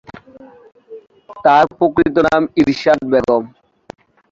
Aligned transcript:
তার 1.45 1.65
প্রকৃত 1.77 2.15
নাম 2.27 2.41
ইরশাদ 2.61 2.99
বেগম। 3.11 3.43